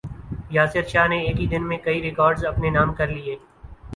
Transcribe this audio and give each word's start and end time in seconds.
یاسر 0.51 0.83
شاہ 0.91 1.07
نے 1.07 1.17
ایک 1.25 1.37
ہی 1.39 1.47
دن 1.47 1.63
میں 1.67 1.77
کئی 1.83 2.01
ریکارڈز 2.01 2.45
اپنے 2.45 2.69
نام 2.69 2.93
کر 2.95 3.07
لیے 3.07 3.35